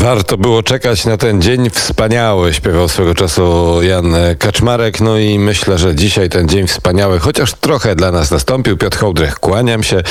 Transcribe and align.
Warto 0.00 0.38
było 0.38 0.62
czekać 0.62 1.06
na 1.06 1.16
ten 1.16 1.42
dzień 1.42 1.70
wspaniały, 1.70 2.54
śpiewał 2.54 2.88
swego 2.88 3.14
czasu 3.14 3.78
Jan 3.82 4.14
Kaczmarek. 4.38 5.00
No 5.00 5.18
i 5.18 5.38
myślę, 5.38 5.78
że 5.78 5.94
dzisiaj 5.94 6.28
ten 6.28 6.48
dzień 6.48 6.66
wspaniały, 6.66 7.18
chociaż 7.18 7.54
trochę 7.54 7.94
dla 7.94 8.12
nas 8.12 8.30
nastąpił. 8.30 8.76
Piotr 8.76 8.98
Hołdrych, 8.98 9.34
kłaniam 9.34 9.82
się. 9.82 10.02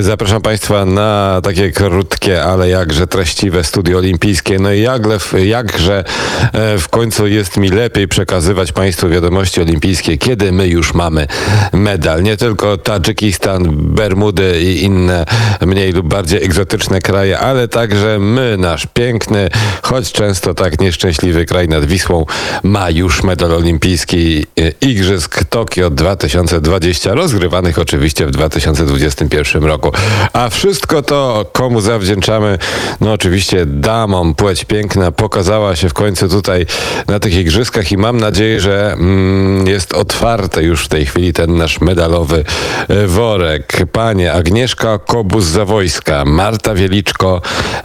Zapraszam 0.00 0.42
Państwa 0.42 0.84
na 0.84 1.40
takie 1.42 1.70
krótkie, 1.70 2.44
ale 2.44 2.68
jakże 2.68 3.06
treściwe 3.06 3.64
studio 3.64 3.98
olimpijskie. 3.98 4.58
No 4.58 4.72
i 4.72 4.80
jakże, 4.80 5.46
jakże 5.46 6.04
e, 6.52 6.78
w 6.78 6.88
końcu 6.88 7.26
jest 7.26 7.56
mi 7.56 7.68
lepiej 7.68 8.08
przekazywać 8.08 8.72
Państwu 8.72 9.08
wiadomości 9.08 9.60
olimpijskie, 9.60 10.18
kiedy 10.18 10.52
my 10.52 10.68
już 10.68 10.94
mamy 10.94 11.26
medal. 11.72 12.22
Nie 12.22 12.36
tylko 12.36 12.76
Tadżykistan, 12.76 13.68
Bermudy 13.70 14.60
i 14.60 14.82
inne 14.82 15.24
mniej 15.60 15.92
lub 15.92 16.08
bardziej 16.08 16.44
egzotyczne 16.44 17.00
kraje, 17.00 17.38
ale 17.38 17.68
także 17.68 18.18
my, 18.18 18.56
nasz 18.58 18.86
piękny, 18.94 19.37
choć 19.82 20.12
często 20.12 20.54
tak 20.54 20.80
nieszczęśliwy 20.80 21.44
kraj 21.44 21.68
nad 21.68 21.84
Wisłą 21.84 22.26
ma 22.62 22.90
już 22.90 23.22
medal 23.22 23.52
olimpijski 23.52 24.46
e, 24.60 24.70
Igrzysk 24.80 25.44
Tokio 25.44 25.90
2020, 25.90 27.14
rozgrywanych 27.14 27.78
oczywiście 27.78 28.26
w 28.26 28.30
2021 28.30 29.64
roku. 29.64 29.92
A 30.32 30.48
wszystko 30.48 31.02
to 31.02 31.50
komu 31.52 31.80
zawdzięczamy? 31.80 32.58
No 33.00 33.12
oczywiście 33.12 33.66
damom. 33.66 34.34
Płeć 34.34 34.64
piękna 34.64 35.12
pokazała 35.12 35.76
się 35.76 35.88
w 35.88 35.94
końcu 35.94 36.28
tutaj 36.28 36.66
na 37.06 37.20
tych 37.20 37.34
igrzyskach 37.34 37.92
i 37.92 37.96
mam 37.96 38.16
nadzieję, 38.20 38.60
że 38.60 38.92
mm, 38.92 39.66
jest 39.66 39.94
otwarty 39.94 40.62
już 40.62 40.84
w 40.84 40.88
tej 40.88 41.06
chwili 41.06 41.32
ten 41.32 41.56
nasz 41.56 41.80
medalowy 41.80 42.44
e, 42.88 43.06
worek. 43.06 43.72
Panie 43.92 44.32
Agnieszka 44.32 44.98
Kobus-Zawojska, 44.98 46.26
Marta 46.26 46.74
Wieliczko, 46.74 47.42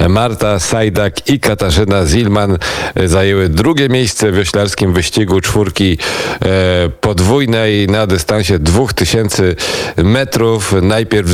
Marta 0.09 0.59
Sajdak 0.59 1.29
i 1.29 1.39
Katarzyna 1.43 2.05
Zilman 2.05 2.57
e, 2.95 3.07
zajęły 3.07 3.49
drugie 3.49 3.89
miejsce 3.89 4.31
w 4.31 4.35
wioślarskim 4.35 4.93
wyścigu 4.93 5.41
czwórki 5.41 5.97
e, 6.41 6.89
podwójnej 7.01 7.87
na 7.87 8.07
dystansie 8.07 8.59
2000 8.59 9.55
metrów. 9.97 10.75
Najpierw 10.81 11.29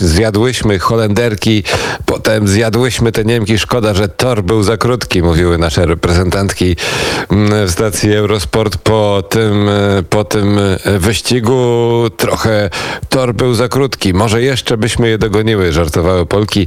zjadłyśmy 0.00 0.78
Holenderki, 0.78 1.62
potem 2.06 2.48
zjadłyśmy 2.48 3.12
te 3.12 3.24
Niemki. 3.24 3.58
Szkoda, 3.58 3.94
że 3.94 4.08
tor 4.08 4.42
był 4.42 4.62
za 4.62 4.76
krótki, 4.76 5.22
mówiły 5.22 5.58
nasze 5.58 5.86
reprezentantki 5.86 6.76
mm, 7.30 7.66
w 7.66 7.70
stacji 7.70 8.14
Eurosport 8.14 8.76
po 8.76 9.22
tym, 9.30 9.68
e, 9.68 10.02
po 10.02 10.24
tym 10.24 10.60
wyścigu. 10.98 11.62
Trochę 12.16 12.70
tor 13.08 13.34
był 13.34 13.54
za 13.54 13.68
krótki. 13.68 14.14
Może 14.14 14.42
jeszcze 14.42 14.76
byśmy 14.76 15.08
je 15.08 15.18
dogoniły, 15.18 15.72
żartowały 15.72 16.26
Polki, 16.26 16.66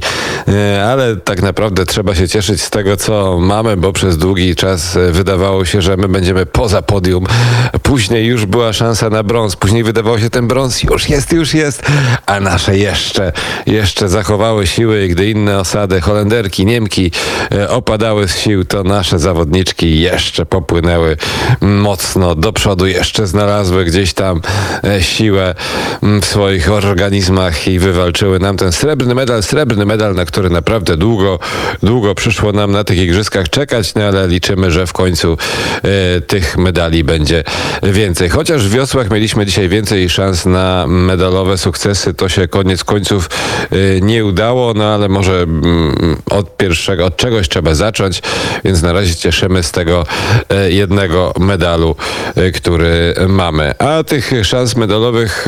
ale 0.86 1.16
tak 1.16 1.42
naprawdę 1.42 1.86
trzeba 1.86 2.14
się 2.14 2.28
cieszyć 2.28 2.65
z 2.66 2.70
tego, 2.70 2.96
co 2.96 3.38
mamy, 3.40 3.76
bo 3.76 3.92
przez 3.92 4.18
długi 4.18 4.56
czas 4.56 4.96
e, 4.96 5.12
wydawało 5.12 5.64
się, 5.64 5.82
że 5.82 5.96
my 5.96 6.08
będziemy 6.08 6.46
poza 6.46 6.82
podium. 6.82 7.26
Później 7.82 8.26
już 8.26 8.46
była 8.46 8.72
szansa 8.72 9.10
na 9.10 9.22
brąz. 9.22 9.56
Później 9.56 9.84
wydawało 9.84 10.18
się, 10.18 10.30
ten 10.30 10.48
brąz 10.48 10.82
już 10.82 11.08
jest, 11.08 11.32
już 11.32 11.54
jest, 11.54 11.82
a 12.26 12.40
nasze 12.40 12.78
jeszcze, 12.78 13.32
jeszcze 13.66 14.08
zachowały 14.08 14.66
siły 14.66 15.08
gdy 15.08 15.30
inne 15.30 15.58
osady, 15.58 16.00
Holenderki, 16.00 16.66
Niemki 16.66 17.10
e, 17.52 17.70
opadały 17.70 18.28
z 18.28 18.38
sił, 18.38 18.64
to 18.64 18.82
nasze 18.82 19.18
zawodniczki 19.18 20.00
jeszcze 20.00 20.46
popłynęły 20.46 21.16
mocno 21.60 22.34
do 22.34 22.52
przodu, 22.52 22.86
jeszcze 22.86 23.26
znalazły 23.26 23.84
gdzieś 23.84 24.14
tam 24.14 24.40
e, 24.84 25.02
siłę 25.02 25.54
w 26.02 26.24
swoich 26.24 26.70
organizmach 26.70 27.68
i 27.68 27.78
wywalczyły 27.78 28.38
nam 28.38 28.56
ten 28.56 28.72
srebrny 28.72 29.14
medal, 29.14 29.42
srebrny 29.42 29.86
medal, 29.86 30.14
na 30.14 30.24
który 30.24 30.50
naprawdę 30.50 30.96
długo, 30.96 31.38
długo 31.82 32.14
przyszło 32.14 32.52
nam 32.56 32.72
na 32.72 32.84
tych 32.84 32.98
igrzyskach 32.98 33.48
czekać, 33.48 33.94
no 33.94 34.02
ale 34.02 34.28
liczymy, 34.28 34.70
że 34.70 34.86
w 34.86 34.92
końcu 34.92 35.38
e, 35.82 36.20
tych 36.20 36.56
medali 36.56 37.04
będzie 37.04 37.44
więcej. 37.82 38.28
Chociaż 38.28 38.68
w 38.68 38.70
wiosłach 38.70 39.10
mieliśmy 39.10 39.46
dzisiaj 39.46 39.68
więcej 39.68 40.08
szans 40.10 40.46
na 40.46 40.86
medalowe 40.86 41.58
sukcesy, 41.58 42.14
to 42.14 42.28
się 42.28 42.48
koniec 42.48 42.84
końców 42.84 43.30
e, 43.70 44.00
nie 44.00 44.24
udało, 44.24 44.74
no 44.74 44.84
ale 44.94 45.08
może 45.08 45.42
mm, 45.42 46.16
od 46.30 46.56
pierwszego, 46.56 47.04
od 47.04 47.16
czegoś 47.16 47.48
trzeba 47.48 47.74
zacząć, 47.74 48.22
więc 48.64 48.82
na 48.82 48.92
razie 48.92 49.14
cieszymy 49.14 49.62
z 49.62 49.72
tego 49.72 50.06
e, 50.48 50.70
jednego 50.70 51.32
medalu, 51.38 51.96
który 52.54 53.14
mamy. 53.28 53.74
A 53.78 54.04
tych 54.04 54.32
szans 54.42 54.76
medalowych 54.76 55.46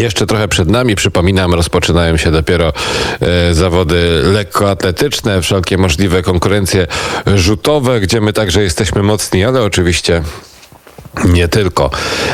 jeszcze 0.00 0.26
trochę 0.26 0.48
przed 0.48 0.68
nami, 0.68 0.96
przypominam, 0.96 1.54
rozpoczynają 1.54 2.16
się 2.16 2.30
dopiero 2.30 2.72
e, 3.20 3.54
zawody 3.54 4.20
lekkoatletyczne, 4.24 5.42
wszelkie 5.42 5.78
możliwe 5.78 6.22
konkurencje 6.22 6.86
rzutowe, 7.34 8.00
gdzie 8.00 8.20
my 8.20 8.32
także 8.32 8.62
jesteśmy 8.62 9.02
mocni, 9.02 9.44
ale 9.44 9.62
oczywiście 9.62 10.22
nie 11.24 11.48
tylko, 11.48 11.90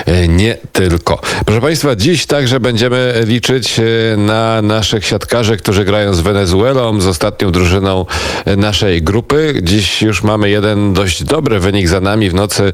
e, 0.06 0.28
nie 0.28 0.56
tylko. 0.72 1.20
Proszę 1.46 1.60
Państwa, 1.60 1.96
dziś 1.96 2.26
także 2.26 2.60
będziemy 2.60 3.22
liczyć 3.26 3.78
e, 3.78 4.16
na 4.16 4.62
naszych 4.62 5.06
siatkarzy, 5.06 5.56
którzy 5.56 5.84
grają 5.84 6.14
z 6.14 6.20
Wenezuelą, 6.20 7.00
z 7.00 7.06
ostatnią 7.06 7.52
drużyną 7.52 8.06
e, 8.44 8.56
naszej 8.56 9.02
grupy. 9.02 9.60
Dziś 9.62 10.02
już 10.02 10.22
mamy 10.22 10.50
jeden 10.50 10.92
dość 10.92 11.24
dobry 11.24 11.60
wynik 11.60 11.88
za 11.88 12.00
nami 12.00 12.30
w 12.30 12.34
nocy, 12.34 12.72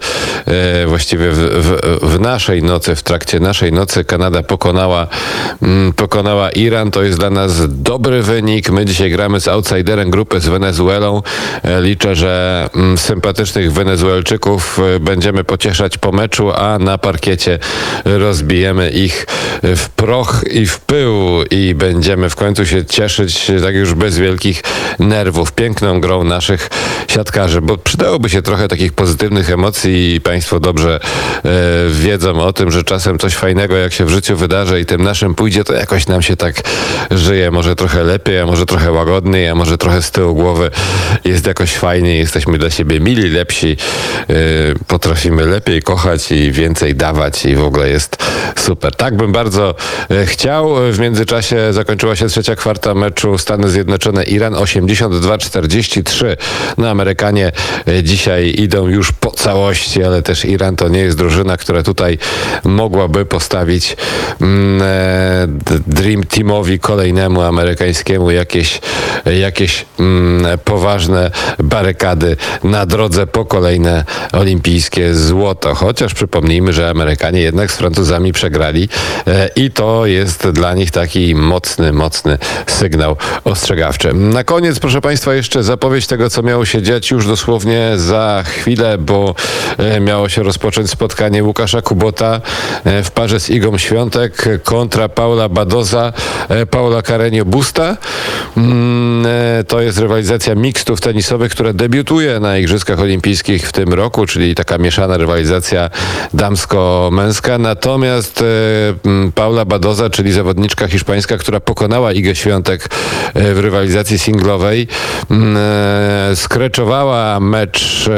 właściwie 0.86 1.30
w, 1.30 1.36
w, 1.36 1.98
w 2.02 2.20
naszej 2.20 2.62
nocy, 2.62 2.96
w 2.96 3.02
trakcie 3.02 3.40
naszej 3.40 3.72
nocy 3.72 4.04
Kanada 4.04 4.42
pokonała, 4.42 5.06
mm, 5.62 5.92
pokonała 5.92 6.50
Iran. 6.50 6.90
To 6.90 7.02
jest 7.02 7.18
dla 7.18 7.30
nas 7.30 7.52
dobry 7.82 8.22
wynik. 8.22 8.70
My 8.70 8.84
dzisiaj 8.84 9.10
gramy 9.10 9.40
z 9.40 9.48
outsiderem 9.48 10.10
grupy 10.10 10.40
z 10.40 10.48
Wenezuelą. 10.48 11.22
Liczę, 11.80 12.14
że 12.14 12.68
mm, 12.74 12.98
sympatycznych 12.98 13.72
Wenezuelczyków 13.72 14.80
będziemy 15.00 15.44
pocieszać 15.44 15.98
po 16.00 16.12
meczu, 16.12 16.52
a 16.52 16.78
na 16.78 16.98
parkiecie 16.98 17.58
rozbijemy 18.04 18.90
ich 18.90 19.26
w 19.62 19.88
proch 19.96 20.44
i 20.50 20.66
w 20.66 20.80
pył 20.80 21.42
i 21.50 21.74
będziemy 21.74 22.30
w 22.30 22.36
końcu 22.36 22.66
się 22.66 22.84
cieszyć 22.84 23.50
tak 23.62 23.74
już 23.74 23.94
bez 23.94 24.18
wielkich 24.18 24.62
nerwów, 24.98 25.52
piękną 25.52 26.00
grą 26.00 26.24
naszych 26.24 26.68
siatkarzy, 27.08 27.60
bo 27.60 27.78
przydałoby 27.78 28.30
się 28.30 28.42
trochę 28.42 28.68
takich 28.68 28.92
pozytywnych 28.92 29.50
emocji 29.50 30.14
i 30.14 30.20
Państwo 30.20 30.60
dobrze 30.60 31.00
e, 31.00 31.50
wiedzą 31.90 32.40
o 32.40 32.52
tym, 32.52 32.70
że 32.70 32.84
czasem 32.84 33.18
coś 33.18 33.34
fajnego 33.34 33.76
jak 33.76 33.92
się 33.92 34.04
w 34.04 34.08
życiu 34.08 34.36
wydarzy 34.36 34.80
i 34.80 34.86
tym 34.86 35.02
naszym 35.02 35.34
pójdzie, 35.34 35.64
to 35.64 35.74
jakoś 35.74 36.06
nam 36.06 36.22
się 36.22 36.36
tak 36.36 36.62
żyje, 37.10 37.50
może 37.50 37.76
trochę 37.76 38.04
lepiej, 38.04 38.40
a 38.40 38.46
może 38.46 38.66
trochę 38.66 38.92
łagodniej, 38.92 39.48
a 39.48 39.54
może 39.54 39.78
trochę 39.78 40.02
z 40.02 40.10
tyłu 40.10 40.34
głowy 40.34 40.70
jest 41.24 41.46
jakoś 41.46 41.76
fajniej, 41.76 42.18
jesteśmy 42.18 42.58
dla 42.58 42.70
siebie 42.70 43.00
mili, 43.00 43.30
lepsi, 43.30 43.76
e, 44.20 44.34
potrafimy 44.86 45.46
lepiej 45.46 45.82
kochać 45.90 46.32
i 46.32 46.52
więcej 46.52 46.94
dawać 46.94 47.46
i 47.46 47.56
w 47.56 47.64
ogóle 47.64 47.88
jest 47.88 48.16
super. 48.58 48.96
Tak 48.96 49.16
bym 49.16 49.32
bardzo 49.32 49.74
e, 50.10 50.26
chciał. 50.26 50.74
W 50.92 50.98
międzyczasie 50.98 51.72
zakończyła 51.72 52.16
się 52.16 52.28
trzecia 52.28 52.56
kwarta 52.56 52.94
meczu 52.94 53.38
Stany 53.38 53.68
Zjednoczone-Iran 53.68 54.54
82-43. 54.54 56.36
No 56.78 56.90
Amerykanie 56.90 57.52
e, 57.88 58.02
dzisiaj 58.02 58.54
idą 58.58 58.88
już 58.88 59.12
po 59.12 59.30
całości, 59.30 60.04
ale 60.04 60.22
też 60.22 60.44
Iran 60.44 60.76
to 60.76 60.88
nie 60.88 61.00
jest 61.00 61.18
drużyna, 61.18 61.56
która 61.56 61.82
tutaj 61.82 62.18
mogłaby 62.64 63.26
postawić 63.26 63.96
mm, 64.40 64.82
e, 64.82 65.46
Dream 65.86 66.24
Teamowi 66.24 66.78
kolejnemu 66.78 67.42
amerykańskiemu 67.42 68.30
jakieś, 68.30 68.80
jakieś 69.40 69.86
mm, 70.00 70.58
poważne 70.58 71.30
barykady 71.58 72.36
na 72.64 72.86
drodze 72.86 73.26
po 73.26 73.44
kolejne 73.44 74.04
olimpijskie 74.32 75.14
złoto 75.14 75.69
chociaż 75.74 76.14
przypomnijmy, 76.14 76.72
że 76.72 76.90
Amerykanie 76.90 77.40
jednak 77.40 77.72
z 77.72 77.76
Francuzami 77.76 78.32
przegrali 78.32 78.88
e, 79.26 79.48
i 79.56 79.70
to 79.70 80.06
jest 80.06 80.48
dla 80.48 80.74
nich 80.74 80.90
taki 80.90 81.34
mocny, 81.34 81.92
mocny 81.92 82.38
sygnał 82.66 83.16
ostrzegawczy. 83.44 84.14
Na 84.14 84.44
koniec, 84.44 84.78
proszę 84.78 85.00
Państwa, 85.00 85.34
jeszcze 85.34 85.62
zapowiedź 85.62 86.06
tego, 86.06 86.30
co 86.30 86.42
miało 86.42 86.64
się 86.64 86.82
dziać 86.82 87.10
już 87.10 87.26
dosłownie 87.26 87.92
za 87.96 88.42
chwilę, 88.46 88.98
bo 88.98 89.34
e, 89.78 90.00
miało 90.00 90.28
się 90.28 90.42
rozpocząć 90.42 90.90
spotkanie 90.90 91.44
Łukasza 91.44 91.82
Kubota 91.82 92.40
e, 92.84 93.02
w 93.02 93.10
parze 93.10 93.40
z 93.40 93.50
Igą 93.50 93.78
Świątek 93.78 94.44
kontra 94.64 95.08
Paula 95.08 95.48
Badoza, 95.48 96.12
Paula 96.70 97.02
Carenio 97.02 97.44
Busta. 97.44 97.96
Mm, 98.56 99.26
to 99.68 99.80
jest 99.80 99.98
rywalizacja 99.98 100.54
mixtów 100.54 101.00
tenisowych, 101.00 101.52
która 101.52 101.72
debiutuje 101.72 102.40
na 102.40 102.58
Igrzyskach 102.58 103.00
Olimpijskich 103.00 103.68
w 103.68 103.72
tym 103.72 103.94
roku, 103.94 104.26
czyli 104.26 104.54
taka 104.54 104.78
mieszana 104.78 105.16
rywalizacja 105.16 105.59
rywalizacja 105.60 105.90
damsko-męska. 106.34 107.58
Natomiast 107.58 108.42
e, 108.42 108.44
Paula 109.34 109.64
Badoza, 109.64 110.10
czyli 110.10 110.32
zawodniczka 110.32 110.88
hiszpańska, 110.88 111.38
która 111.38 111.60
pokonała 111.60 112.12
Igę 112.12 112.34
Świątek 112.34 112.88
e, 113.34 113.54
w 113.54 113.58
rywalizacji 113.58 114.18
singlowej, 114.18 114.88
e, 115.30 116.36
skreczowała 116.36 117.40
mecz 117.40 118.10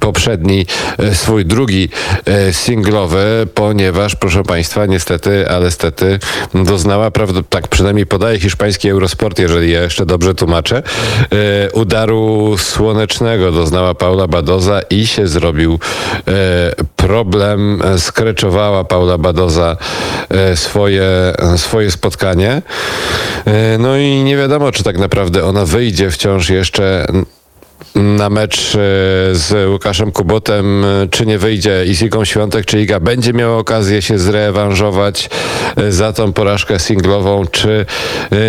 poprzedni, 0.00 0.66
swój 1.12 1.44
drugi 1.44 1.88
singlowy, 2.52 3.46
ponieważ, 3.54 4.16
proszę 4.16 4.42
Państwa, 4.42 4.86
niestety, 4.86 5.48
ale 5.48 5.70
stety 5.70 6.18
doznała, 6.54 7.10
tak 7.48 7.68
przynajmniej 7.68 8.06
podaje 8.06 8.40
hiszpański 8.40 8.88
Eurosport, 8.88 9.38
jeżeli 9.38 9.72
ja 9.72 9.82
jeszcze 9.82 10.06
dobrze 10.06 10.34
tłumaczę, 10.34 10.82
udaru 11.72 12.54
słonecznego 12.58 13.52
doznała 13.52 13.94
Paula 13.94 14.26
Badoza 14.28 14.80
i 14.90 15.06
się 15.06 15.28
zrobił 15.28 15.78
problem. 16.96 17.82
E, 17.84 17.98
Skreczowała 17.98 18.84
Paula 18.84 19.18
Badoza 19.18 19.76
e, 20.28 20.56
swoje, 20.56 21.04
swoje 21.56 21.90
spotkanie. 21.90 22.62
E, 23.44 23.78
No 23.78 23.96
i 23.96 24.22
nie 24.24 24.36
wiadomo, 24.36 24.72
czy 24.72 24.84
tak 24.84 24.98
naprawdę 24.98 25.44
ona 25.44 25.64
wyjdzie 25.64 26.10
wciąż 26.10 26.50
jeszcze 26.50 27.06
na 27.94 28.30
mecz 28.30 28.74
e, 28.74 28.78
z 29.32 29.70
Łukaszem 29.70 30.12
Kubotem, 30.12 30.84
e, 30.84 31.08
czy 31.10 31.26
nie 31.26 31.38
wyjdzie 31.38 31.84
i 31.86 31.96
Świątek, 32.24 32.66
czy 32.66 32.80
Iga 32.80 33.00
będzie 33.00 33.32
miała 33.32 33.58
okazję 33.58 34.02
się 34.02 34.18
zrewanżować 34.18 35.30
e, 35.76 35.92
za 35.92 36.12
tą 36.12 36.32
porażkę 36.32 36.78
singlową, 36.78 37.46
czy 37.46 37.86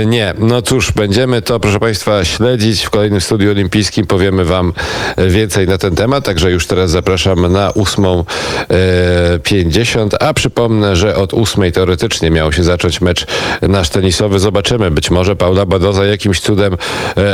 nie. 0.06 0.34
No 0.38 0.62
cóż, 0.62 0.92
będziemy 0.92 1.42
to, 1.42 1.60
proszę 1.60 1.80
Państwa, 1.80 2.26
śledzić 2.26 2.84
w 2.84 2.90
kolejnym 2.90 3.22
studiu 3.22 3.52
olimpijskim. 3.52 4.06
Powiemy 4.06 4.46
Wam 4.46 4.74
więcej 5.18 5.68
na 5.68 5.78
ten 5.78 5.96
temat, 5.96 6.26
także 6.26 6.52
już 6.52 6.68
teraz 6.68 6.92
zapraszam 6.92 7.52
na 7.52 7.70
8.50, 7.70 10.10
a 10.20 10.34
przypomnę, 10.34 10.96
że 10.96 11.16
od 11.16 11.34
8 11.34 11.72
teoretycznie 11.72 12.32
miał 12.32 12.54
się 12.54 12.64
zacząć 12.64 13.02
mecz 13.02 13.26
nasz 13.62 13.90
tenisowy. 13.90 14.40
Zobaczymy, 14.40 14.92
być 14.92 15.12
może 15.12 15.36
Paula 15.36 15.66
Badoza 15.66 16.06
jakimś 16.06 16.40
cudem 16.40 16.78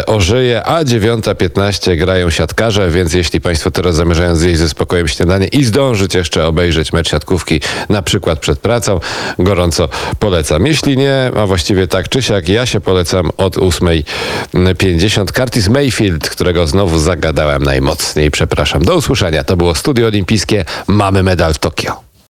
ożyje, 0.07 0.63
a 0.63 0.83
9.15 0.83 1.98
grają 1.99 2.29
siatkarze, 2.29 2.89
więc 2.89 3.13
jeśli 3.13 3.41
Państwo 3.41 3.71
teraz 3.71 3.95
zamierzają 3.95 4.35
zjeść 4.35 4.59
ze 4.59 4.69
spokojem 4.69 5.07
śniadanie 5.07 5.47
i 5.47 5.63
zdążyć 5.63 6.15
jeszcze 6.15 6.47
obejrzeć 6.47 6.93
mecz 6.93 7.09
siatkówki, 7.09 7.61
na 7.89 8.01
przykład 8.01 8.39
przed 8.39 8.59
pracą, 8.59 8.99
gorąco 9.39 9.89
polecam. 10.19 10.65
Jeśli 10.65 10.97
nie, 10.97 11.31
a 11.35 11.45
właściwie 11.45 11.87
tak 11.87 12.09
czy 12.09 12.21
siak, 12.21 12.49
ja 12.49 12.65
się 12.65 12.81
polecam 12.81 13.29
od 13.37 13.57
8.50. 13.57 15.31
Curtis 15.31 15.67
Mayfield, 15.69 16.29
którego 16.29 16.67
znowu 16.67 16.99
zagadałem 16.99 17.63
najmocniej, 17.63 18.31
przepraszam. 18.31 18.85
Do 18.85 18.95
usłyszenia. 18.95 19.43
To 19.43 19.57
było 19.57 19.75
Studio 19.75 20.07
Olimpijskie. 20.07 20.65
Mamy 20.87 21.23
medal 21.23 21.53
w 21.53 21.59
Tokio. 21.59 22.08